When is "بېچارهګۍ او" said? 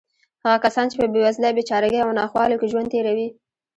1.57-2.11